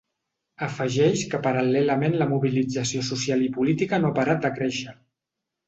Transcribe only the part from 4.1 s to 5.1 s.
ha parat de créixer.